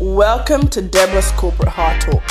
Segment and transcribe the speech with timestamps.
[0.00, 2.22] Welcome to Deborah's Corporate Hard Talk.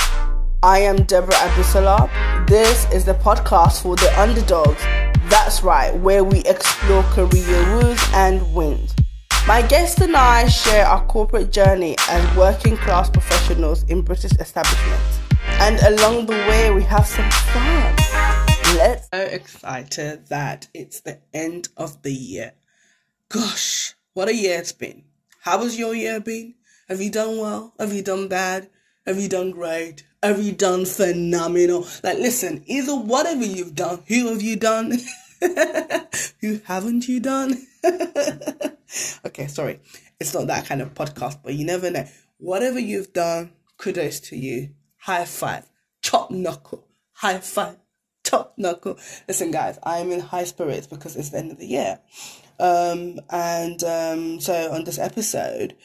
[0.64, 2.10] I am Deborah Abusalab.
[2.48, 4.82] This is the podcast for the underdogs.
[5.30, 8.96] That's right, where we explore career woes and wins.
[9.46, 15.20] My guest and I share our corporate journey as working class professionals in British establishments.
[15.60, 17.96] And along the way, we have some fun.
[18.78, 22.54] Let's so excited that it's the end of the year.
[23.30, 25.04] Gosh, what a year it's been.
[25.42, 26.56] How has your year been?
[26.90, 27.74] Have you done well?
[27.80, 28.68] Have you done bad?
[29.06, 30.04] Have you done great?
[30.24, 31.86] Have you done phenomenal?
[32.04, 34.98] Like, listen, either whatever you've done, who have you done?
[36.42, 37.68] who haven't you done?
[39.24, 39.82] okay, sorry.
[40.20, 42.08] It's not that kind of podcast, but you never know.
[42.40, 44.72] Whatever you've done, kudos to you.
[44.98, 45.66] High five.
[46.02, 46.88] Chop knuckle.
[47.14, 47.78] High five.
[48.26, 48.98] Chop knuckle.
[49.28, 52.00] Listen, guys, I'm in high spirits because it's the end of the year.
[52.60, 55.76] Um, and um, so on this episode,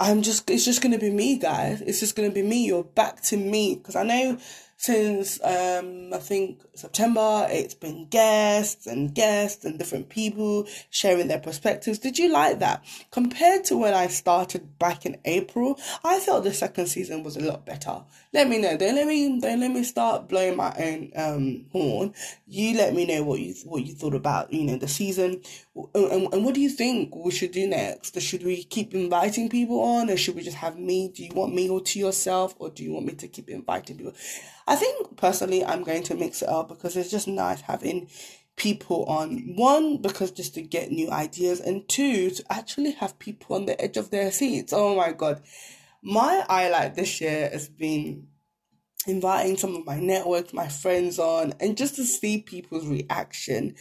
[0.00, 1.82] I'm just, it's just going to be me, guys.
[1.82, 2.64] It's just going to be me.
[2.64, 3.74] You're back to me.
[3.74, 4.38] Because I know
[4.78, 11.38] since, um, I think September, it's been guests and guests and different people sharing their
[11.38, 11.98] perspectives.
[11.98, 12.82] Did you like that?
[13.10, 17.40] Compared to when I started back in April, I felt the second season was a
[17.40, 18.04] lot better.
[18.32, 18.76] Let me know.
[18.76, 22.14] Don't let me, don't let me start blowing my own, um, horn.
[22.46, 25.42] You let me know what you, what you thought about, you know, the season.
[25.94, 28.20] And, and what do you think we should do next?
[28.20, 31.08] Should we keep inviting people on or should we just have me?
[31.08, 33.96] Do you want me or to yourself or do you want me to keep inviting
[33.96, 34.14] people?
[34.68, 38.08] I think personally I'm going to mix it up because it's just nice having
[38.54, 43.56] people on one because just to get new ideas and two to actually have people
[43.56, 44.72] on the edge of their seats.
[44.72, 45.42] Oh my god.
[46.02, 48.28] My highlight this year has been
[49.06, 53.74] inviting some of my network, my friends on, and just to see people's reaction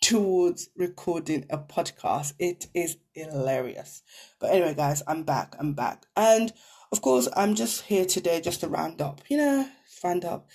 [0.00, 2.34] towards recording a podcast.
[2.38, 4.02] It is hilarious.
[4.38, 5.56] But anyway, guys, I'm back.
[5.58, 6.04] I'm back.
[6.16, 6.52] And
[6.92, 9.68] of course, I'm just here today just to round up, you know,
[10.04, 10.48] round up.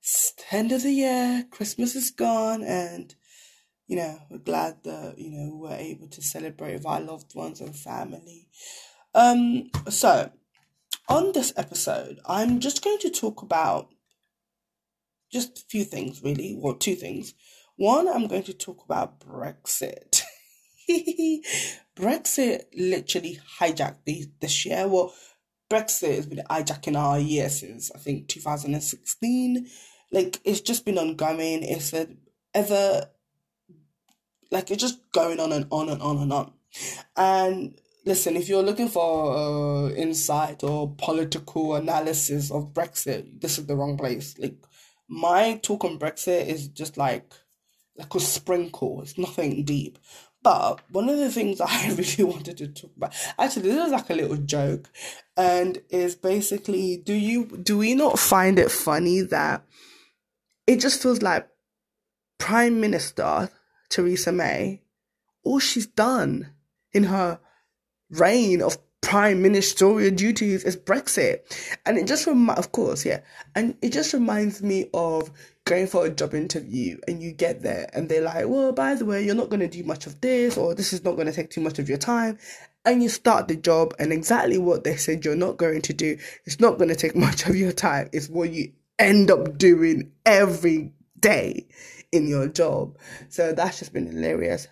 [0.00, 3.14] It's the end of the year, Christmas is gone, and
[3.86, 7.60] you know, we're glad that, you know, we're able to celebrate with our loved ones
[7.60, 8.48] and family.
[9.14, 10.30] Um, so
[11.08, 13.88] on this episode, I'm just going to talk about
[15.32, 17.34] just a few things really, well, two things.
[17.76, 20.22] One, I'm going to talk about Brexit.
[21.96, 24.86] Brexit literally hijacked the, this year.
[24.88, 25.14] Well,
[25.70, 29.66] Brexit has been hijacking our year since I think 2016.
[30.10, 31.62] Like it's just been ongoing.
[31.62, 31.94] It's
[32.54, 33.06] ever
[34.50, 36.52] like it's just going on and on and on and on.
[37.16, 43.66] And listen, if you're looking for uh, insight or political analysis of Brexit, this is
[43.66, 44.38] the wrong place.
[44.38, 44.56] Like
[45.08, 47.32] my talk on Brexit is just like
[47.96, 49.02] like a sprinkle.
[49.02, 49.98] It's nothing deep.
[50.42, 54.10] But one of the things I really wanted to talk about, actually, this is like
[54.10, 54.90] a little joke,
[55.36, 59.64] and is basically, do you do we not find it funny that
[60.66, 61.48] it just feels like
[62.38, 63.50] Prime Minister
[63.88, 64.82] Theresa May,
[65.44, 66.52] all she's done
[66.92, 67.38] in her
[68.12, 71.40] reign of prime ministerial duties is Brexit.
[71.84, 73.20] And it just remi- of course, yeah.
[73.54, 75.30] And it just reminds me of
[75.64, 79.04] going for a job interview and you get there and they're like, well, by the
[79.04, 81.32] way, you're not going to do much of this or this is not going to
[81.32, 82.38] take too much of your time.
[82.84, 86.16] And you start the job and exactly what they said you're not going to do,
[86.46, 88.08] it's not going to take much of your time.
[88.12, 91.66] It's what you end up doing every day
[92.12, 92.96] in your job.
[93.28, 94.68] So that's just been hilarious.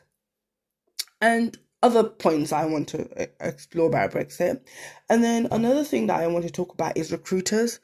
[1.20, 4.60] And other points I want to explore about Brexit.
[5.08, 7.80] And then another thing that I want to talk about is recruiters.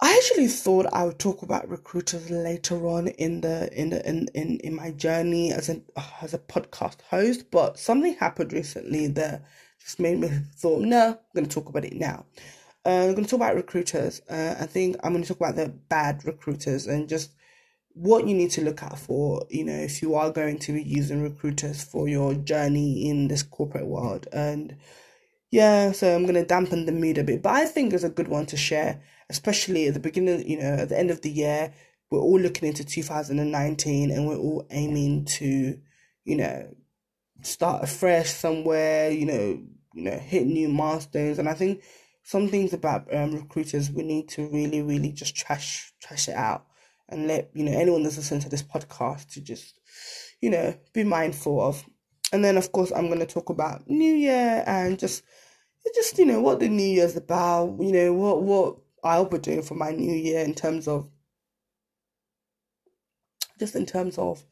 [0.00, 4.28] I actually thought I would talk about recruiters later on in the in the in
[4.34, 5.80] in, in my journey as a
[6.20, 9.42] as a podcast host, but something happened recently that
[9.80, 12.26] just made me thought, no, I'm going to talk about it now.
[12.84, 14.20] Uh, I'm going to talk about recruiters.
[14.28, 17.30] Uh, I think I'm going to talk about the bad recruiters and just
[17.96, 20.82] what you need to look out for, you know, if you are going to be
[20.82, 24.28] using recruiters for your journey in this corporate world.
[24.34, 24.76] And
[25.50, 28.10] yeah, so I'm going to dampen the mood a bit, but I think it's a
[28.10, 29.00] good one to share,
[29.30, 31.72] especially at the beginning, you know, at the end of the year.
[32.10, 35.80] We're all looking into 2019 and we're all aiming to,
[36.24, 36.68] you know,
[37.40, 39.62] start afresh somewhere, you know,
[39.94, 41.38] you know, hit new milestones.
[41.38, 41.82] And I think
[42.22, 46.66] some things about um, recruiters we need to really, really just trash trash it out
[47.08, 49.78] and let you know anyone that's listening to this podcast to just
[50.40, 51.84] you know be mindful of
[52.32, 55.22] and then of course i'm going to talk about new year and just
[55.94, 59.62] just you know what the new year's about you know what what i'll be doing
[59.62, 61.08] for my new year in terms of
[63.58, 64.44] just in terms of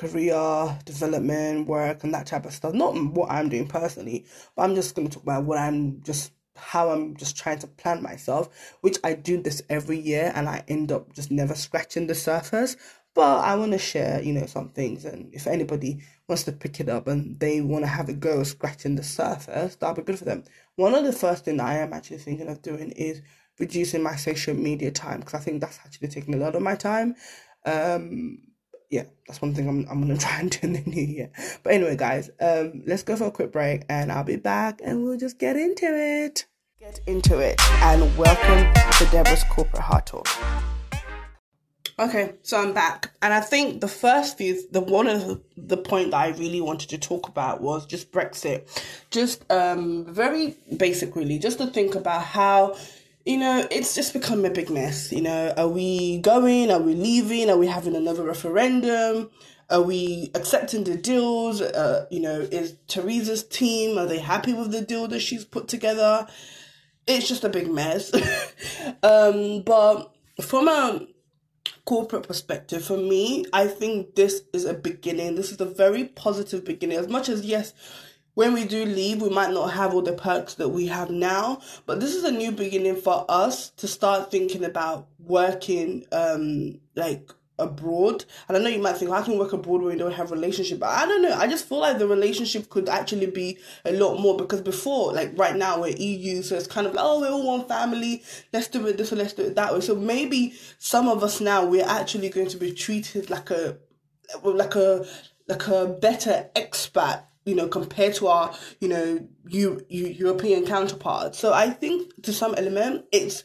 [0.00, 2.72] career development, work, and that type of stuff.
[2.72, 6.32] Not what I'm doing personally, but I'm just going to talk about what I'm just
[6.60, 10.64] how I'm just trying to plan myself, which I do this every year and I
[10.68, 12.76] end up just never scratching the surface.
[13.14, 16.78] But I want to share, you know, some things, and if anybody wants to pick
[16.78, 20.18] it up and they want to have a go scratching the surface, that'll be good
[20.18, 20.44] for them.
[20.76, 23.20] One of the first things I am actually thinking of doing is
[23.58, 26.76] reducing my social media time because I think that's actually taking a lot of my
[26.76, 27.16] time.
[27.66, 28.38] Um,
[28.90, 31.30] yeah, that's one thing I'm I'm gonna try and do in the new year.
[31.62, 35.04] But anyway, guys, um, let's go for a quick break, and I'll be back, and
[35.04, 36.46] we'll just get into it.
[36.80, 40.26] Get into it, and welcome to Deborah's Corporate Hard Talk.
[41.98, 46.12] Okay, so I'm back, and I think the first few, the one of the, point
[46.12, 48.66] that I really wanted to talk about was just Brexit,
[49.10, 52.78] just um very basic, really, just to think about how
[53.26, 55.12] you know, it's just become a big mess.
[55.12, 56.70] You know, are we going?
[56.70, 57.50] Are we leaving?
[57.50, 59.28] Are we having another referendum?
[59.68, 61.60] Are we accepting the deals?
[61.60, 65.68] Uh, you know, is Theresa's team, are they happy with the deal that she's put
[65.68, 66.26] together?
[67.06, 68.12] It's just a big mess.
[69.02, 71.06] um, but from a
[71.84, 75.34] corporate perspective, for me, I think this is a beginning.
[75.34, 76.98] This is a very positive beginning.
[76.98, 77.74] As much as, yes,
[78.34, 81.60] when we do leave, we might not have all the perks that we have now,
[81.86, 87.30] but this is a new beginning for us to start thinking about working um like
[87.60, 88.24] abroad.
[88.48, 90.80] And I know you might think I can work abroad where we don't have relationship,
[90.80, 91.32] but I don't know.
[91.32, 95.38] I just feel like the relationship could actually be a lot more because before, like
[95.38, 98.22] right now, we're EU, so it's kind of like, oh, we're all one family.
[98.52, 99.80] Let's do it this way, let's do it that way.
[99.80, 103.78] So maybe some of us now we're actually going to be treated like a
[104.42, 105.06] like a
[105.48, 111.38] like a better expat you know, compared to our, you know, you, you European counterparts.
[111.38, 113.42] So I think to some element, it's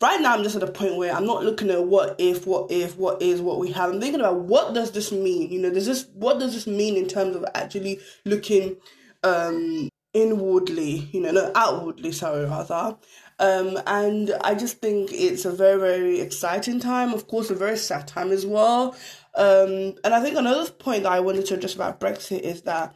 [0.00, 2.70] right now I'm just at a point where I'm not looking at what if, what
[2.70, 3.90] if, what is, what we have.
[3.90, 5.50] I'm thinking about what does this mean?
[5.50, 8.76] You know, does this what does this mean in terms of actually looking
[9.22, 12.96] um inwardly, you know, not outwardly, sorry rather.
[13.38, 17.12] Um, and I just think it's a very, very exciting time.
[17.12, 18.96] Of course, a very sad time as well.
[19.34, 22.94] Um, and I think another point that I wanted to address about Brexit is that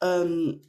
[0.00, 0.60] um,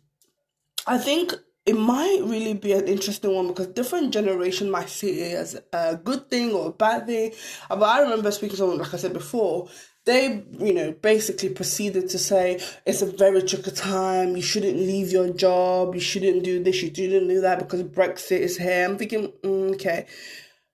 [0.88, 1.34] I think
[1.66, 5.96] it might really be an interesting one because different generation might see it as a
[5.96, 7.32] good thing or a bad thing.
[7.70, 9.70] Uh, but I remember speaking to someone, like I said before,
[10.06, 14.36] they, you know, basically proceeded to say it's a very tricky time.
[14.36, 15.96] You shouldn't leave your job.
[15.96, 16.82] You shouldn't do this.
[16.82, 18.84] You shouldn't do that because Brexit is here.
[18.84, 20.06] I'm thinking, mm, okay,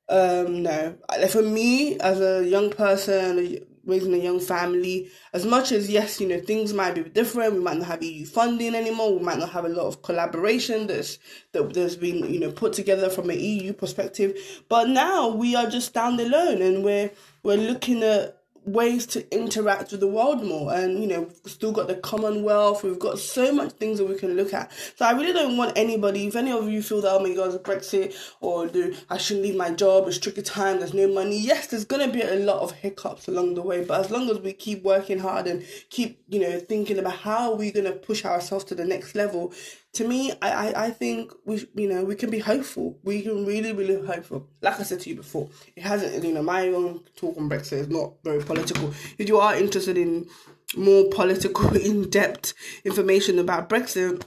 [0.10, 0.98] um, no.
[1.30, 3.60] For me, as a young person,
[3.90, 5.10] raising a young family.
[5.34, 7.54] As much as yes, you know, things might be different.
[7.54, 9.18] We might not have EU funding anymore.
[9.18, 11.20] We might not have a lot of collaboration that's
[11.52, 14.38] that there's been, you know, put together from an EU perspective.
[14.70, 17.12] But now we are just standalone and we're
[17.44, 21.88] we're looking at ways to interact with the world more and you know still got
[21.88, 24.72] the commonwealth we've got so much things that we can look at.
[24.96, 27.52] So i really don't want anybody if any of you feel that oh my god
[27.64, 31.68] brexit or do i shouldn't leave my job it's tricky time there's no money yes
[31.68, 34.40] there's going to be a lot of hiccups along the way but as long as
[34.40, 38.26] we keep working hard and keep you know thinking about how we're going to push
[38.26, 39.54] ourselves to the next level
[39.94, 42.98] to me, I, I, I think we you know we can be hopeful.
[43.04, 44.48] We can really really hopeful.
[44.62, 47.80] Like I said to you before, it hasn't you know my own talk on Brexit
[47.80, 48.94] is not very political.
[49.18, 50.28] If you are interested in
[50.76, 52.54] more political in depth
[52.86, 54.24] information about Brexit,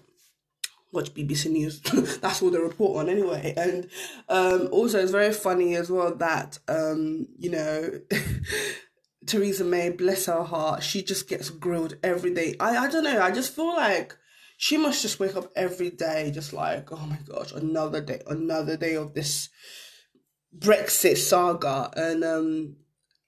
[0.91, 1.81] watch BBC News.
[2.21, 3.55] That's all they report on anyway.
[3.57, 3.89] And
[4.29, 8.01] um, also, it's very funny as well that um, you know.
[9.25, 12.57] Theresa May, bless her heart, she just gets grilled every day.
[12.59, 14.17] I, I don't know, I just feel like
[14.63, 18.77] she must just wake up every day just like, oh my gosh, another day, another
[18.77, 19.49] day of this
[20.57, 21.91] Brexit saga.
[21.97, 22.77] And um,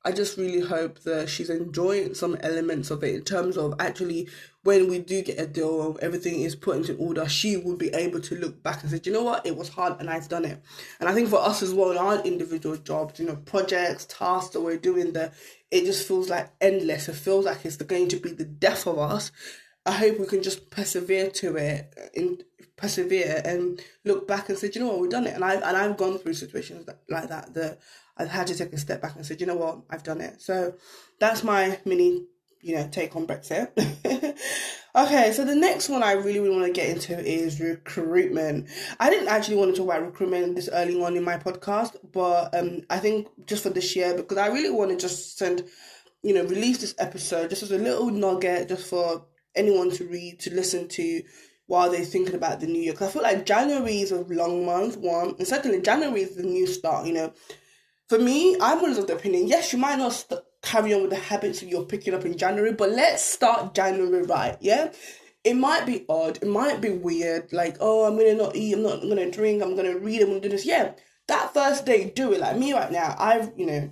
[0.05, 4.29] I just really hope that she's enjoying some elements of it in terms of actually
[4.63, 8.21] when we do get a deal, everything is put into order, she will be able
[8.21, 10.63] to look back and say, you know what, it was hard and I've done it.
[11.01, 14.51] And I think for us as well in our individual jobs, you know, projects, tasks
[14.51, 15.33] that we're doing, the
[15.73, 17.09] it just feels like endless.
[17.09, 19.33] It feels like it's going to be the death of us.
[19.87, 22.43] I hope we can just persevere to it and
[22.77, 25.35] persevere and look back and say, you know what, we've done it.
[25.35, 27.81] And I've and I've gone through situations that, like that that
[28.17, 30.41] I've had to take a step back and say, you know what, I've done it.
[30.41, 30.75] So
[31.19, 32.27] that's my mini,
[32.63, 33.73] you know, take on Brexit.
[34.97, 38.69] okay, so the next one I really, really want to get into is recruitment.
[39.01, 42.55] I didn't actually want to talk about recruitment this early on in my podcast, but
[42.57, 45.65] um, I think just for this year because I really want to just send,
[46.23, 49.27] you know, release this episode just as a little nugget, just for
[49.57, 51.23] anyone to read, to listen to
[51.67, 52.93] while they're thinking about the new year.
[52.93, 55.35] Because I feel like January is a long month, one.
[55.39, 57.33] And secondly, January is the new start, you know.
[58.09, 61.11] For me, I'm always of the opinion, yes, you might not st- carry on with
[61.11, 62.73] the habits that you're picking up in January.
[62.73, 64.93] But let's start January right, yeah?
[65.43, 68.83] It might be odd, it might be weird, like, oh, I'm gonna not eat, I'm
[68.83, 70.67] not gonna drink, I'm gonna read, I'm gonna do this.
[70.67, 70.93] Yeah,
[71.29, 72.41] that first day, do it.
[72.41, 73.91] Like me right now, I've, you know,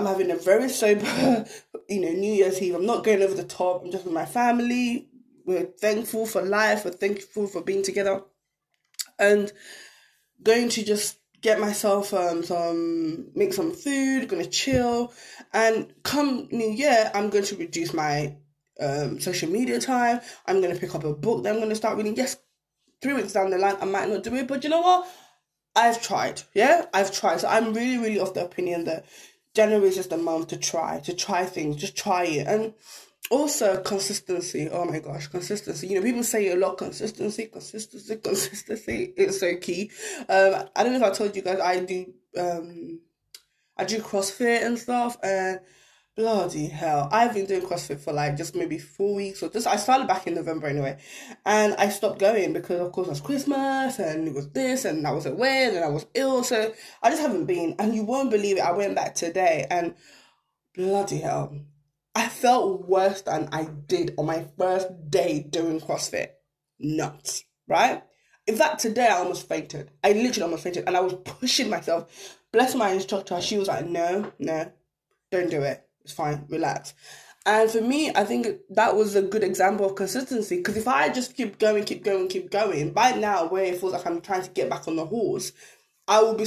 [0.00, 1.44] I'm having a very sober,
[1.88, 2.74] you know, New Year's Eve.
[2.74, 3.82] I'm not going over the top.
[3.84, 5.08] I'm just with my family.
[5.44, 6.86] We're thankful for life.
[6.86, 8.22] We're thankful for being together.
[9.18, 9.52] And
[10.42, 15.12] going to just get myself um some make some food, gonna chill.
[15.52, 18.36] And come New Year, I'm going to reduce my
[18.80, 20.22] um social media time.
[20.46, 22.16] I'm gonna pick up a book that I'm gonna start reading.
[22.16, 22.38] Yes,
[23.02, 25.06] three weeks down the line I might not do it, but you know what?
[25.76, 26.40] I've tried.
[26.54, 27.40] Yeah, I've tried.
[27.40, 29.04] So I'm really, really of the opinion that
[29.60, 32.46] January is just a month to try, to try things, just try it.
[32.46, 32.72] And
[33.30, 34.70] also consistency.
[34.70, 35.88] Oh my gosh, consistency.
[35.88, 39.12] You know, people say a lot consistency, consistency, consistency.
[39.18, 39.90] It's so key.
[40.30, 42.06] Um, I don't know if I told you guys I do
[42.38, 43.00] um
[43.76, 45.60] I do CrossFit and stuff and
[46.20, 47.08] bloody hell.
[47.10, 50.26] I've been doing CrossFit for like just maybe four weeks or just I started back
[50.26, 50.98] in November anyway.
[51.46, 55.06] And I stopped going because of course it was Christmas and it was this and
[55.06, 56.44] I was away and I was ill.
[56.44, 59.94] So I just haven't been and you won't believe it, I went back today and
[60.74, 61.58] bloody hell.
[62.14, 66.32] I felt worse than I did on my first day doing CrossFit.
[66.78, 68.02] Nuts, right?
[68.46, 69.90] In fact, today I almost fainted.
[70.04, 72.36] I literally almost fainted and I was pushing myself.
[72.52, 73.40] Bless my instructor.
[73.40, 74.70] She was like, no, no,
[75.30, 76.94] don't do it it's fine, relax.
[77.46, 81.08] And for me, I think that was a good example of consistency because if I
[81.08, 84.42] just keep going, keep going, keep going, by now where it feels like I'm trying
[84.42, 85.52] to get back on the horse,
[86.06, 86.44] I will be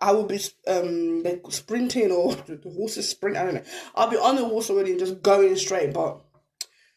[0.00, 3.36] I will be um like sprinting or the horse is sprint.
[3.36, 3.64] I don't know.
[3.94, 6.20] I'll be on the horse already and just going straight, but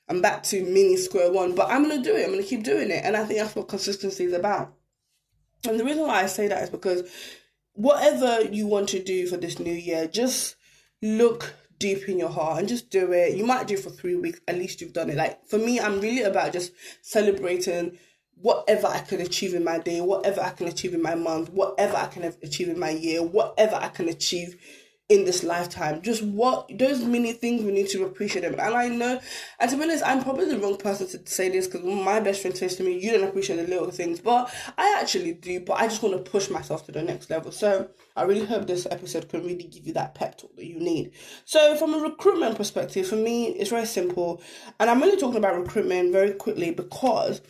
[0.08, 1.56] I'm back to mini square one.
[1.56, 2.26] But I'm gonna do it.
[2.26, 4.74] I'm gonna keep doing it, and I think that's what consistency is about.
[5.68, 7.10] And the reason why I say that is because
[7.74, 10.58] whatever you want to do for this new year, just
[11.02, 13.36] look deep in your heart and just do it.
[13.36, 15.18] You might do it for three weeks, at least you've done it.
[15.18, 17.98] Like for me, I'm really about just celebrating
[18.42, 21.96] whatever I can achieve in my day, whatever I can achieve in my month, whatever
[21.96, 24.58] I can achieve in my year, whatever I can achieve
[25.08, 26.02] in this lifetime.
[26.02, 28.54] Just what those many things we need to appreciate them.
[28.60, 29.20] And I know,
[29.60, 32.42] and to be honest, I'm probably the wrong person to say this because my best
[32.42, 35.60] friend says to me, "You don't appreciate the little things," but I actually do.
[35.60, 37.52] But I just want to push myself to the next level.
[37.52, 40.80] So I really hope this episode can really give you that pep talk that you
[40.80, 41.12] need.
[41.44, 44.42] So from a recruitment perspective, for me, it's very simple,
[44.80, 47.42] and I'm only talking about recruitment very quickly because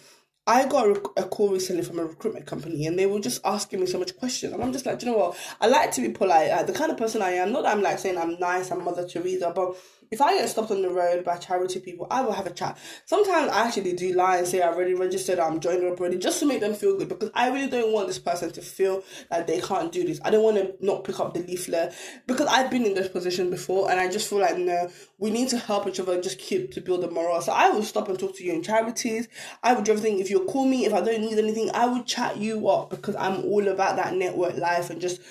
[0.48, 0.88] I got
[1.18, 4.16] a, call recently from a recruitment company and they were just asking me so much
[4.16, 4.54] questions.
[4.54, 5.38] And I'm just like, you know what?
[5.60, 6.52] I like to be polite.
[6.52, 8.84] Like, the kind of person I am, not that I'm like saying I'm nice, I'm
[8.84, 9.76] Mother Teresa, but
[10.12, 12.78] if I get stopped on the road by charity people, I will have a chat.
[13.06, 16.40] Sometimes I actually do lie and say I've already registered, I'm joining up already, just
[16.40, 19.48] to make them feel good because I really don't want this person to feel that
[19.48, 20.20] they can't do this.
[20.24, 21.94] I don't want to not pick up the leaflet
[22.28, 25.50] because I've been in this position before and I just feel like, no, we need
[25.50, 27.42] to help each other just keep to build a morale.
[27.42, 29.28] So I will stop and talk to you in charities.
[29.64, 30.20] I would do everything.
[30.20, 33.16] If you call me, if I don't need anything, I would chat you up because
[33.16, 35.22] I'm all about that network life and just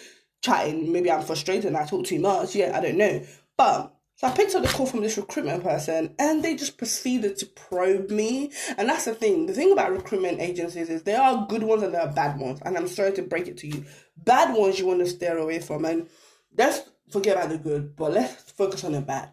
[0.43, 0.93] chatting.
[0.93, 2.55] Maybe I'm frustrated and I talk too much.
[2.55, 3.25] Yeah, I don't know.
[3.57, 7.37] But so I picked up the call from this recruitment person and they just proceeded
[7.39, 8.53] to probe me.
[8.79, 9.47] And that's the thing.
[9.47, 12.61] The thing about recruitment agencies is there are good ones and there are bad ones.
[12.65, 13.85] And I'm sorry to break it to you.
[14.17, 15.85] Bad ones you want to steer away from.
[15.85, 16.09] And
[16.57, 19.31] let's forget about the good, but let's focus on the bad.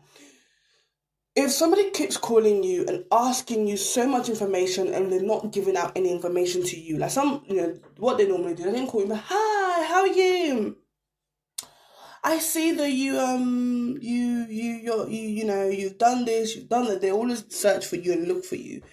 [1.36, 5.78] If somebody keeps calling you and asking you so much information and they're not giving
[5.78, 8.88] out any information to you, like some, you know, what they normally do, they then
[8.88, 10.81] call you, but hi, how are you?
[12.24, 16.70] I see that you um you you you you you know you've done this, you've
[16.70, 17.02] done that.
[17.02, 18.84] They always search for you and look for you.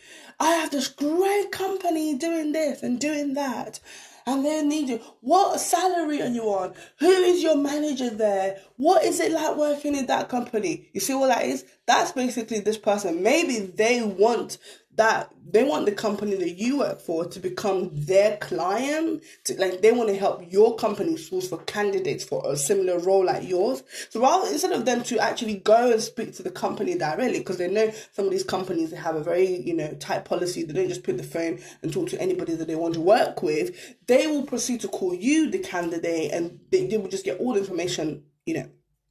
[0.40, 3.80] I have this great company doing this and doing that.
[4.26, 5.00] And they need you.
[5.20, 6.74] What salary are you on?
[7.00, 8.60] Who is your manager there?
[8.76, 10.88] What is it like working in that company?
[10.92, 11.64] You see what that is?
[11.86, 13.22] That's basically this person.
[13.22, 14.58] Maybe they want
[14.98, 19.80] that they want the company that you work for to become their client to, like
[19.80, 23.82] they want to help your company source for candidates for a similar role like yours.
[24.10, 27.58] So rather instead of them to actually go and speak to the company directly because
[27.58, 30.74] they know some of these companies they have a very you know tight policy they
[30.74, 33.96] don't just pick the phone and talk to anybody that they want to work with
[34.06, 37.54] they will proceed to call you the candidate and they, they will just get all
[37.54, 38.68] the information you know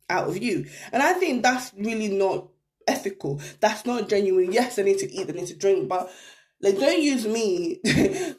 [0.10, 0.66] out of you.
[0.92, 2.48] And i think that's really not
[2.88, 3.42] ethical.
[3.60, 4.52] That's not genuine.
[4.52, 6.10] Yes, they need to eat, they need to drink, but
[6.60, 7.76] like don't use me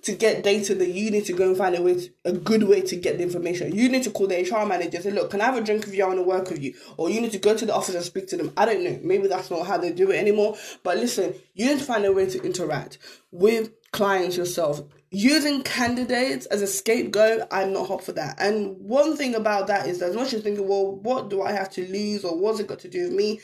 [0.03, 2.65] to get data that you need to go and find a way to, a good
[2.65, 3.75] way to get the information.
[3.75, 5.85] You need to call the HR manager and say, look, can I have a drink
[5.85, 6.03] with you?
[6.03, 6.75] I want to work with you.
[6.97, 8.53] Or you need to go to the office and speak to them.
[8.57, 8.99] I don't know.
[9.05, 10.57] Maybe that's not how they do it anymore.
[10.83, 12.99] But listen, you need to find a way to interact
[13.31, 18.37] with clients yourself using candidates as a scapegoat, I'm not hot for that.
[18.39, 21.71] And one thing about that is as much as thinking, well, what do I have
[21.71, 23.41] to lose or what's it got to do with me?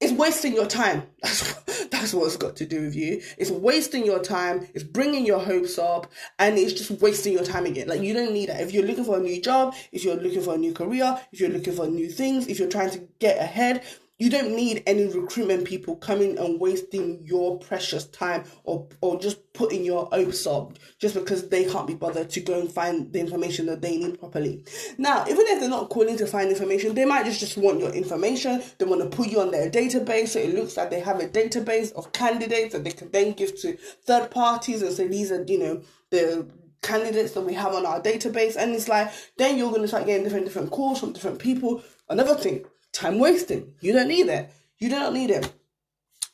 [0.00, 1.02] It's wasting your time.
[1.22, 1.54] That's,
[1.90, 3.20] that's what it's got to do with you.
[3.36, 4.68] It's wasting your time.
[4.74, 7.88] It's bringing your hopes up and it's just wasting your time again.
[7.88, 8.60] Like, you don't need that.
[8.60, 11.40] If you're looking for a new job, if you're looking for a new career, if
[11.40, 13.82] you're looking for new things, if you're trying to get ahead,
[14.18, 19.52] you don't need any recruitment people coming and wasting your precious time or or just
[19.52, 23.20] putting your hopes up just because they can't be bothered to go and find the
[23.20, 24.64] information that they need properly.
[24.98, 27.92] Now, even if they're not calling to find information, they might just, just want your
[27.92, 28.62] information.
[28.78, 31.28] They want to put you on their database so it looks like they have a
[31.28, 35.44] database of candidates that they can then give to third parties and say these are,
[35.44, 36.48] you know, the
[36.82, 38.56] candidates that we have on our database.
[38.56, 41.82] And it's like then you're gonna start getting different different calls from different people.
[42.08, 42.64] Another thing
[42.98, 43.74] time wasting.
[43.80, 44.50] You don't need it.
[44.78, 45.52] You don't need it.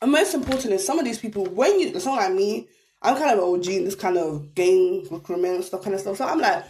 [0.01, 2.67] And most important is some of these people, when you, someone like me,
[3.01, 6.17] I'm kind of OG in this kind of game recruitment stuff, kind of stuff.
[6.17, 6.65] So I'm like,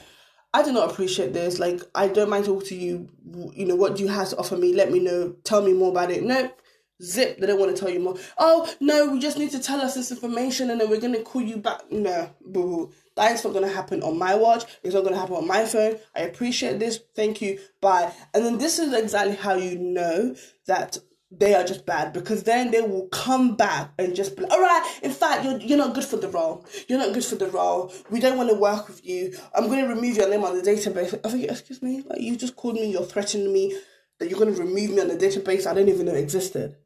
[0.54, 1.60] I do not appreciate this.
[1.60, 3.10] Like, I don't mind talking to you.
[3.54, 4.74] You know, what do you have to offer me?
[4.74, 5.36] Let me know.
[5.44, 6.24] Tell me more about it.
[6.24, 6.62] Nope.
[7.02, 7.40] Zip.
[7.40, 8.18] They don't want to tell you more.
[8.38, 11.42] Oh no, we just need to tell us this information, and then we're gonna call
[11.42, 11.92] you back.
[11.92, 12.92] No, boo boo.
[13.16, 14.66] That is not going to happen on my watch.
[14.84, 15.98] It's not going to happen on my phone.
[16.16, 17.00] I appreciate this.
[17.16, 17.60] Thank you.
[17.80, 18.12] Bye.
[18.34, 20.36] And then this is exactly how you know
[20.68, 20.98] that
[21.32, 25.00] they are just bad because then they will come back and just be all right
[25.02, 27.92] in fact you're, you're not good for the role you're not good for the role
[28.12, 30.62] we don't want to work with you i'm going to remove your name on the
[30.62, 33.76] database i think excuse me like you just called me you're threatening me
[34.20, 36.78] that you're going to remove me on the database i don't even know existed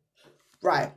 [0.61, 0.93] right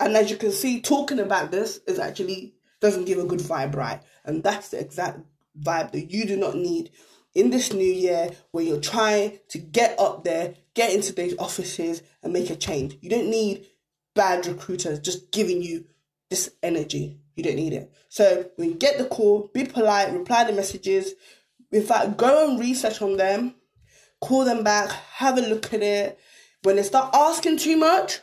[0.00, 3.74] and as you can see talking about this is actually doesn't give a good vibe,
[3.74, 4.02] right?
[4.24, 5.20] And that's the exact
[5.60, 6.90] vibe that you do not need
[7.34, 12.02] in this new year where you're trying to get up there, get into those offices
[12.22, 12.96] and make a change.
[13.00, 13.66] You don't need
[14.14, 15.84] bad recruiters just giving you
[16.30, 17.20] this energy.
[17.36, 17.92] You don't need it.
[18.08, 21.14] So when you get the call, be polite, reply the messages.
[21.70, 23.54] In fact, go and research on them,
[24.20, 26.18] call them back, have a look at it.
[26.62, 28.20] When they start asking too much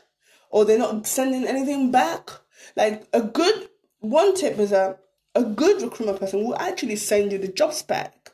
[0.50, 2.30] or they're not sending anything back,
[2.75, 5.00] like a good one tip is that
[5.34, 8.25] a good recruitment person will actually send you the job spec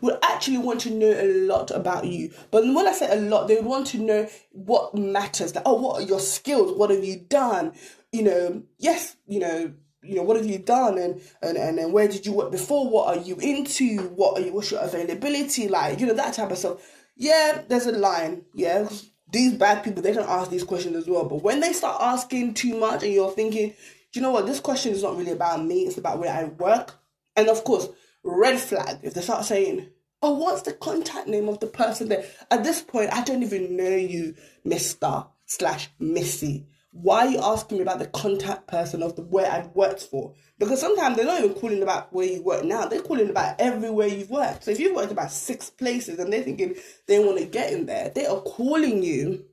[0.00, 2.32] would actually want to know a lot about you.
[2.50, 5.54] But when I say a lot, they would want to know what matters.
[5.54, 6.76] Like, oh, what are your skills?
[6.76, 7.72] What have you done?
[8.12, 11.92] You know, yes, you know, you know, what have you done and and, and, and
[11.92, 12.88] where did you work before?
[12.88, 13.98] What are you into?
[14.08, 16.00] What are you what's your availability like?
[16.00, 16.80] You know, that type of stuff.
[17.16, 18.88] Yeah, there's a line, yeah.
[19.30, 21.24] These bad people, they don't ask these questions as well.
[21.24, 23.74] But when they start asking too much and you're thinking,
[24.12, 24.46] you know what?
[24.46, 26.94] This question is not really about me, it's about where I work.
[27.34, 27.88] And of course,
[28.22, 29.88] red flag if they start saying,
[30.22, 32.24] Oh, what's the contact name of the person there?
[32.50, 34.34] At this point, I don't even know you,
[34.64, 35.28] Mr.
[35.44, 36.66] slash Missy.
[37.02, 40.32] Why are you asking me about the contact person of the where I've worked for?
[40.58, 44.06] Because sometimes they're not even calling about where you work now, they're calling about everywhere
[44.06, 44.64] you've worked.
[44.64, 46.74] So if you've worked about six places and they're thinking
[47.06, 49.44] they want to get in there, they are calling you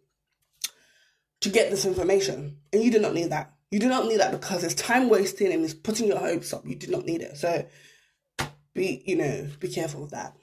[1.42, 2.60] to get this information.
[2.72, 3.54] And you do not need that.
[3.72, 6.66] You do not need that because it's time wasting and it's putting your hopes up.
[6.66, 7.36] You do not need it.
[7.36, 7.66] So
[8.74, 10.34] be, you know, be careful of that.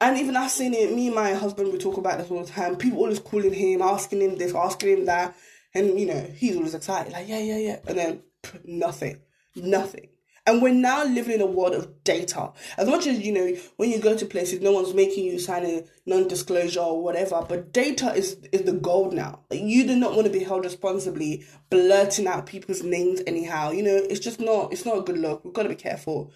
[0.00, 2.50] And even I've seen it, me and my husband, we talk about this all the
[2.50, 2.76] time.
[2.76, 5.36] People always calling him, asking him this, asking him that.
[5.74, 7.78] And, you know, he's always excited, like, yeah, yeah, yeah.
[7.86, 8.22] And then
[8.64, 9.20] nothing,
[9.54, 10.08] nothing.
[10.48, 12.52] And we're now living in a world of data.
[12.78, 15.66] As much as, you know, when you go to places, no one's making you sign
[15.66, 19.40] a non-disclosure or whatever, but data is, is the gold now.
[19.50, 23.72] Like, you do not want to be held responsibly blurting out people's names anyhow.
[23.72, 25.44] You know, it's just not, it's not a good look.
[25.44, 26.32] We've got to be careful.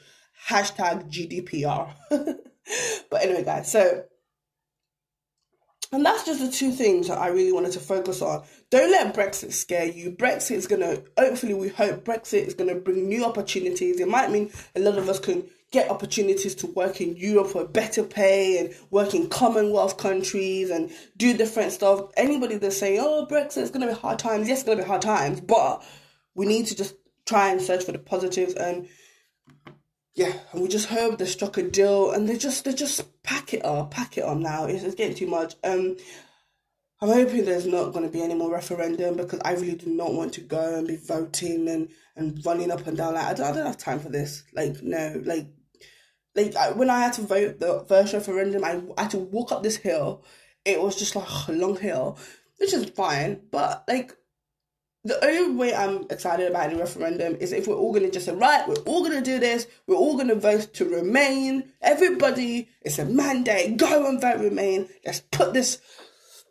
[0.47, 1.95] Hashtag GDPR.
[3.11, 4.05] but anyway, guys, so
[5.93, 8.43] and that's just the two things that I really wanted to focus on.
[8.71, 10.11] Don't let Brexit scare you.
[10.11, 14.01] Brexit is going to, hopefully, we hope Brexit is going to bring new opportunities.
[14.01, 17.67] It might mean a lot of us can get opportunities to work in Europe for
[17.67, 22.11] better pay and work in Commonwealth countries and do different stuff.
[22.17, 24.85] Anybody that's saying, oh, Brexit is going to be hard times, yes, it's going to
[24.85, 25.85] be hard times, but
[26.35, 26.95] we need to just
[27.27, 28.89] try and search for the positives and
[30.15, 33.55] yeah, and we just hope they struck a deal and they just they just pack
[33.55, 34.67] it up, pack it up now.
[34.67, 35.55] It's, it's getting too much.
[35.65, 35.97] Um
[37.03, 40.13] I'm hoping there's not going to be any more referendum because I really do not
[40.13, 43.15] want to go and be voting and, and running up and down.
[43.15, 44.45] Like I don't, I don't have time for this.
[44.55, 45.49] Like no, like
[46.37, 49.51] like I, when I had to vote the first referendum, I, I had to walk
[49.51, 50.25] up this hill.
[50.65, 52.19] It was just like a long hill,
[52.59, 53.41] which is fine.
[53.51, 54.17] But like
[55.05, 58.27] the only way I'm excited about the referendum is if we're all going to just
[58.27, 61.73] say, right, we're all going to do this, we're all going to vote to remain.
[61.81, 64.89] Everybody, it's a mandate, go and vote remain.
[65.05, 65.81] Let's put this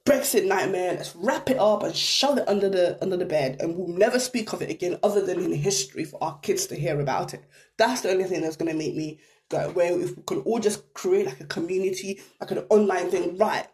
[0.05, 0.93] Brexit nightmare.
[0.93, 4.19] Let's wrap it up and shove it under the under the bed, and we'll never
[4.19, 7.43] speak of it again, other than in history for our kids to hear about it.
[7.77, 9.69] That's the only thing that's gonna make me go.
[9.69, 13.67] Where if we could all just create like a community, like an online thing, right?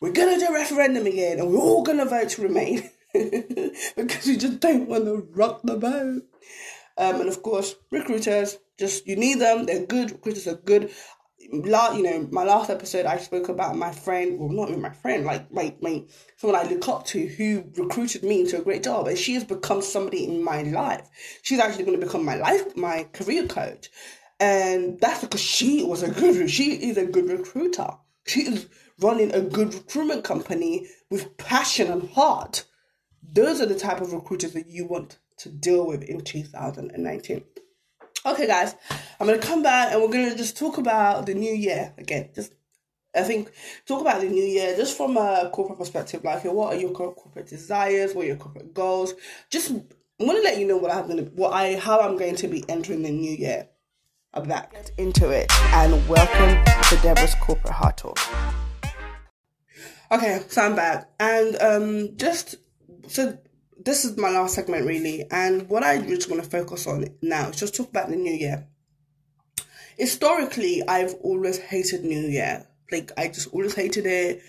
[0.00, 2.88] We're gonna do a referendum again, and we're all gonna vote to remain
[3.96, 6.22] because you just don't want to rock the boat.
[6.98, 9.66] Um, and of course, recruiters, just you need them.
[9.66, 10.10] They're good.
[10.10, 10.90] Recruiters are good
[11.52, 14.90] last you know my last episode i spoke about my friend well not even my
[14.90, 16.02] friend like my, my
[16.36, 19.44] someone i look up to who recruited me into a great job and she has
[19.44, 21.08] become somebody in my life
[21.42, 23.90] she's actually going to become my life my career coach
[24.38, 27.88] and that's because she was a good she is a good recruiter
[28.26, 28.68] she is
[29.00, 32.64] running a good recruitment company with passion and heart
[33.22, 37.44] those are the type of recruiters that you want to deal with in 2019
[38.26, 38.74] Okay, guys,
[39.18, 42.28] I'm gonna come back and we're gonna just talk about the new year again.
[42.34, 42.52] Just,
[43.16, 43.50] I think,
[43.86, 46.22] talk about the new year just from a corporate perspective.
[46.22, 48.14] Like, what are your corporate desires?
[48.14, 49.14] What are your corporate goals?
[49.48, 52.36] Just, I want to let you know what I'm gonna, what I, how I'm going
[52.36, 53.68] to be entering the new year.
[54.34, 58.18] I'm back into it, and welcome to Deborah's Corporate Hard Talk.
[60.12, 62.56] Okay, so I'm back, and um, just
[63.08, 63.38] so
[63.84, 67.48] this is my last segment really, and what I just want to focus on now
[67.48, 68.66] is just talk about the new year.
[69.96, 72.66] Historically, I've always hated New Year.
[72.90, 74.42] Like I just always hated it.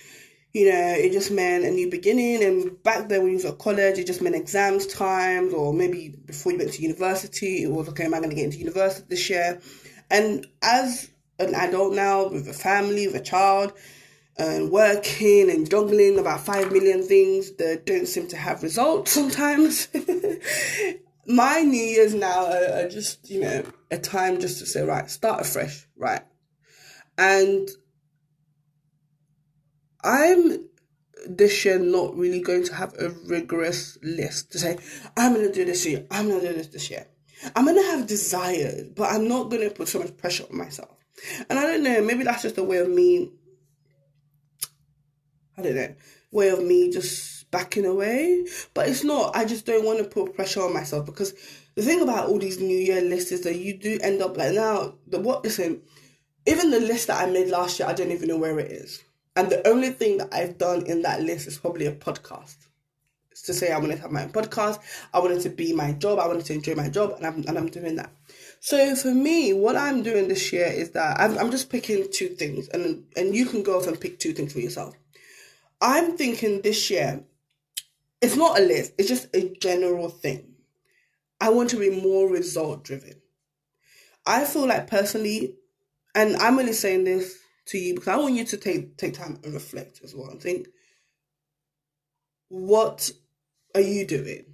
[0.54, 2.44] You know, it just meant a new beginning.
[2.44, 6.16] And back then, when you was at college, it just meant exams times, or maybe
[6.26, 8.06] before you went to university, it was okay.
[8.06, 9.62] Am I going to get into university this year?
[10.10, 11.10] And as
[11.40, 13.74] an adult now, with a family, with a child,
[14.38, 19.88] and working and juggling about 5 million things that don't seem to have results sometimes.
[21.28, 25.42] My New Year's now are, just, you know, a time just to say, right, start
[25.42, 26.24] afresh, right?
[27.18, 27.70] And
[30.04, 30.66] I'm
[31.28, 34.78] this year not really going to have a rigorous list to say,
[35.16, 37.08] I'm going to do this year, I'm going to do this this year.
[37.56, 40.58] I'm going to have desires, but I'm not going to put so much pressure on
[40.58, 40.96] myself.
[41.50, 43.32] And I don't know, maybe that's just a way of me
[45.58, 45.94] I don't know,
[46.32, 48.46] way of me just backing away.
[48.74, 49.36] But it's not.
[49.36, 51.34] I just don't want to put pressure on myself because
[51.76, 54.54] the thing about all these New Year lists is that you do end up like
[54.54, 54.96] now.
[55.08, 55.44] The what?
[55.44, 55.82] Listen,
[56.46, 59.04] even the list that I made last year, I don't even know where it is.
[59.36, 62.56] And the only thing that I've done in that list is probably a podcast.
[63.32, 64.80] It's to say I wanted to have my own podcast.
[65.14, 66.20] I wanted to be my job.
[66.20, 68.12] I wanted to enjoy my job, and I'm and I'm doing that.
[68.60, 72.28] So for me, what I'm doing this year is that I'm, I'm just picking two
[72.28, 74.96] things, and and you can go off and pick two things for yourself.
[75.82, 77.24] I'm thinking this year,
[78.22, 80.54] it's not a list, it's just a general thing.
[81.40, 83.16] I want to be more result driven.
[84.26, 85.56] I feel like personally,
[86.14, 89.40] and I'm only saying this to you because I want you to take take time
[89.44, 90.68] and reflect as well and think,
[92.50, 93.10] what
[93.74, 94.46] are you doing?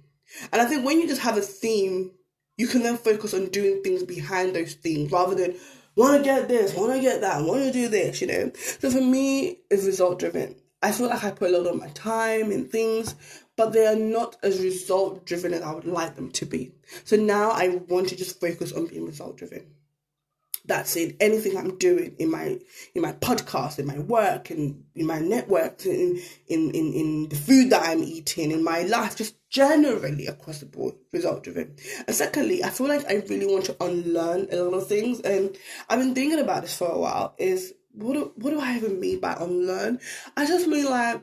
[0.52, 2.12] And I think when you just have a theme,
[2.56, 5.56] you can then focus on doing things behind those themes rather than
[5.94, 8.52] want to get this, want to get that, want to do this, you know.
[8.54, 10.56] So for me, it's result driven.
[10.82, 13.14] I feel like I put a lot of my time in things,
[13.56, 16.72] but they are not as result driven as I would like them to be.
[17.04, 19.66] So now I want to just focus on being result driven.
[20.64, 21.16] That's it.
[21.18, 22.58] Anything I'm doing in my
[22.94, 27.36] in my podcast, in my work, in, in my network, in, in in in the
[27.36, 31.74] food that I'm eating, in my life, just generally across the board, result driven.
[32.06, 35.56] And secondly, I feel like I really want to unlearn a lot of things, and
[35.88, 37.34] I've been thinking about this for a while.
[37.38, 40.00] Is what do, what do I even mean by unlearn?
[40.36, 41.22] I just mean like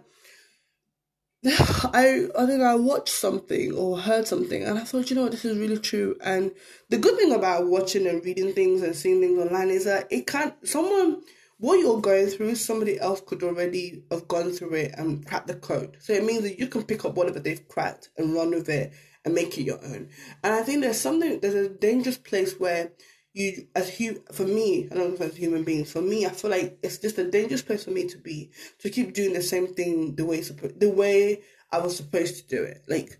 [1.45, 5.31] I I think I watched something or heard something and I thought, you know what,
[5.31, 6.15] this is really true.
[6.21, 6.51] And
[6.89, 10.27] the good thing about watching and reading things and seeing things online is that it
[10.27, 11.21] can't someone
[11.57, 15.55] what you're going through, somebody else could already have gone through it and cracked the
[15.55, 15.97] code.
[16.01, 18.91] So it means that you can pick up whatever they've cracked and run with it
[19.23, 20.09] and make it your own.
[20.43, 22.91] And I think there's something there's a dangerous place where
[23.35, 26.49] you as hu- for me, I don't know as human beings, for me, I feel
[26.51, 29.73] like it's just a dangerous place for me to be to keep doing the same
[29.73, 32.85] thing the way the way I was supposed to do it.
[32.87, 33.19] Like,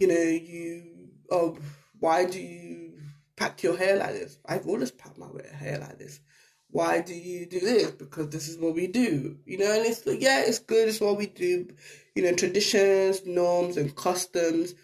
[0.00, 0.82] you know, you
[1.30, 1.56] oh,
[2.00, 2.98] why do you
[3.36, 4.38] pack your hair like this?
[4.44, 6.20] I've always packed my hair like this.
[6.68, 7.92] Why do you do this?
[7.92, 9.72] Because this is what we do, you know.
[9.72, 10.88] And it's yeah, it's good.
[10.88, 11.68] It's what we do.
[12.16, 14.74] You know, traditions, norms, and customs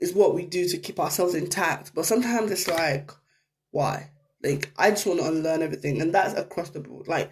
[0.00, 1.92] is what we do to keep ourselves intact.
[1.92, 3.10] But sometimes it's like
[3.76, 4.10] why?
[4.42, 7.08] Like, I just want to unlearn everything, and that's across the board.
[7.08, 7.30] Like,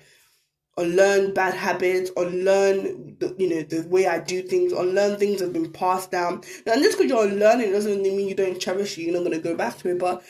[0.76, 5.46] unlearn bad habits, unlearn the, you know the way I do things, unlearn things that
[5.46, 6.42] have been passed down.
[6.66, 9.02] And just because you're unlearning doesn't mean you don't cherish it.
[9.02, 10.22] You're not gonna go back to it, but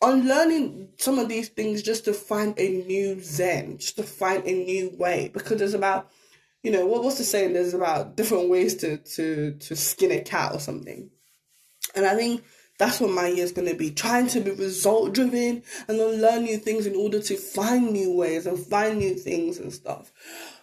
[0.00, 4.52] unlearning some of these things just to find a new zen, just to find a
[4.52, 6.10] new way, because there's about
[6.62, 7.52] you know, what what's the saying?
[7.52, 11.10] There's about different ways to to to skin a cat or something.
[11.94, 12.42] And I think
[12.78, 16.20] that's what my year is going to be trying to be result driven and then
[16.20, 20.12] learn new things in order to find new ways and find new things and stuff.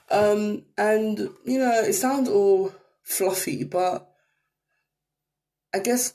[0.10, 4.10] Um, and you know, it sounds all fluffy, but
[5.74, 6.14] I guess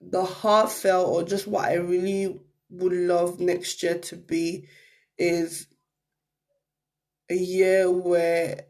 [0.00, 2.40] the heartfelt or just what I really
[2.70, 4.66] would love next year to be
[5.18, 5.66] is
[7.28, 8.64] a year where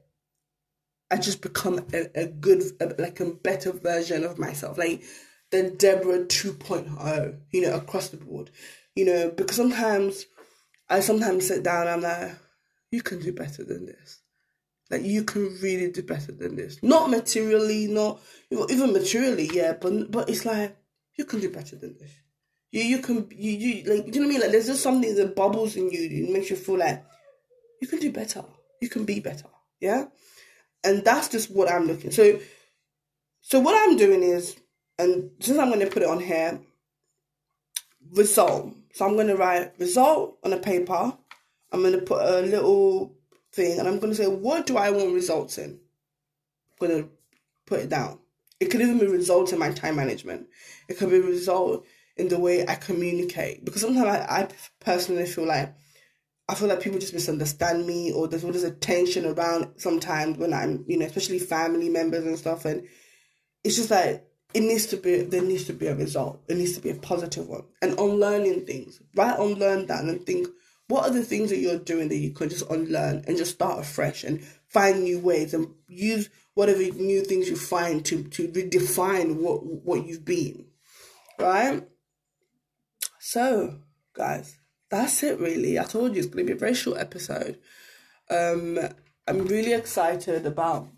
[1.10, 5.02] I just become a, a good, a, like a better version of myself, like
[5.50, 8.50] the Deborah 2.0, you know, across the board,
[8.94, 10.26] you know, because sometimes
[10.88, 12.36] I sometimes sit down and I'm like,
[12.90, 14.20] you can do better than this.
[14.90, 16.82] Like you can really do better than this.
[16.82, 20.76] Not materially, not even materially, yeah, but but it's like
[21.16, 22.10] you can do better than this.
[22.72, 24.40] You you can you you like you know what I mean?
[24.40, 27.04] Like there's just something that bubbles in you that makes you feel like
[27.80, 28.44] you can do better.
[28.80, 29.46] You can be better.
[29.80, 30.06] Yeah?
[30.82, 32.10] And that's just what I'm looking.
[32.10, 32.40] So
[33.40, 34.56] so what I'm doing is
[35.00, 36.60] and since I'm gonna put it on here,
[38.12, 38.74] result.
[38.92, 41.12] So I'm gonna write result on a paper.
[41.72, 43.14] I'm gonna put a little
[43.52, 45.80] thing and I'm going to say, what do I want results in?
[46.80, 47.08] I'm going to
[47.66, 48.18] put it down.
[48.58, 50.46] It could even be results in my time management.
[50.88, 51.86] It could be result
[52.16, 53.64] in the way I communicate.
[53.64, 54.48] Because sometimes I, I
[54.80, 55.74] personally feel like
[56.48, 60.52] I feel like people just misunderstand me or there's always a tension around sometimes when
[60.52, 62.64] I'm, you know, especially family members and stuff.
[62.64, 62.88] And
[63.62, 66.42] it's just like, it needs to be, there needs to be a result.
[66.48, 67.64] It needs to be a positive one.
[67.82, 69.38] And unlearning things, right?
[69.38, 70.48] Unlearn that and think,
[70.90, 73.78] what are the things that you're doing that you can just unlearn and just start
[73.78, 79.36] afresh and find new ways and use whatever new things you find to to redefine
[79.36, 80.66] what what you've been
[81.38, 81.86] right
[83.20, 83.78] so
[84.14, 84.58] guys
[84.90, 87.56] that's it really i told you it's going to be a very short episode
[88.28, 88.78] um
[89.28, 90.88] i'm really excited about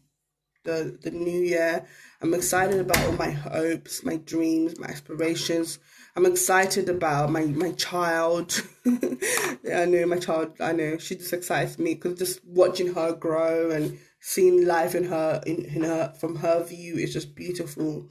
[0.65, 1.87] the the new year
[2.21, 5.79] i'm excited about all my hopes my dreams my aspirations
[6.15, 8.63] I'm excited about my my child.
[8.87, 10.53] I know my child.
[10.61, 15.05] I know she just excites me because just watching her grow and seeing life in
[15.05, 18.11] her in, in her from her view is just beautiful.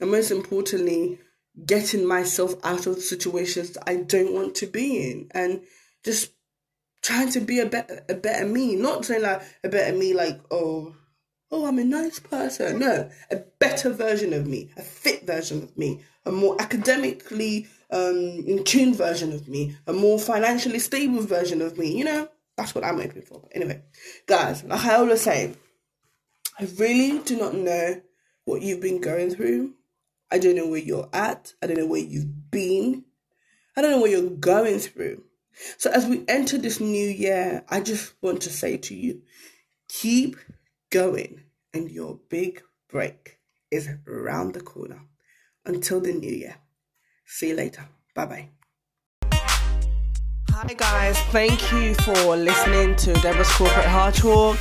[0.00, 1.18] And most importantly,
[1.66, 5.60] getting myself out of situations I don't want to be in and
[6.02, 6.30] just
[7.02, 8.76] trying to be a better a better me.
[8.76, 10.96] Not saying like a better me like oh
[11.52, 12.78] oh I'm a nice person.
[12.78, 18.42] No, a better version of me, a fit version of me, a more academically um,
[18.46, 21.96] in tune version of me, a more financially stable version of me.
[21.96, 23.40] You know, that's what I'm hoping for.
[23.40, 23.82] But anyway,
[24.26, 25.54] guys, like I always say,
[26.58, 28.00] I really do not know
[28.46, 29.74] what you've been going through.
[30.30, 31.52] I don't know where you're at.
[31.62, 33.04] I don't know where you've been.
[33.76, 35.24] I don't know what you're going through.
[35.76, 39.20] So as we enter this new year, I just want to say to you,
[39.88, 40.36] keep
[40.90, 41.41] going
[41.74, 43.38] and your big break
[43.70, 45.00] is around the corner
[45.64, 46.56] until the new year.
[47.24, 47.88] See you later.
[48.14, 48.48] Bye bye.
[50.50, 51.18] Hi, guys.
[51.32, 54.58] Thank you for listening to Deborah's Corporate Hard Talk.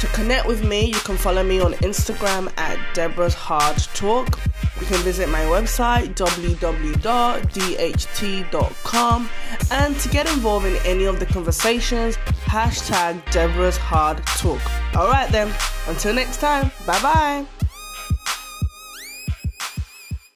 [0.00, 4.38] To connect with me, you can follow me on Instagram at Deborah's Hard Talk.
[4.80, 6.90] You can visit my website www.dht.com
[9.70, 14.60] and to get involved in any of the conversations, hashtag Deborah's Hard Talk.
[14.96, 15.52] All right then,
[15.86, 17.46] until next time, bye bye.